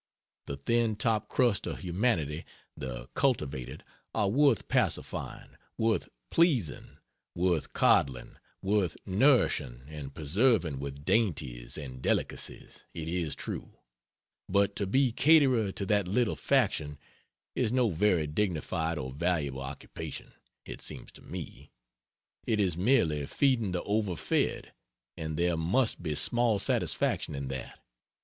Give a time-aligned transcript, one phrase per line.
[0.47, 2.43] The thin top crust of humanity
[2.75, 3.83] the cultivated
[4.15, 6.97] are worth pacifying, worth pleasing,
[7.35, 13.77] worth coddling, worth nourishing and preserving with dainties and delicacies, it is true;
[14.49, 16.97] but to be caterer to that little faction
[17.55, 20.33] is no very dignified or valuable occupation,
[20.65, 21.69] it seems to me;
[22.47, 24.73] it is merely feeding the over fed,
[25.15, 27.77] and there must be small satisfaction in that.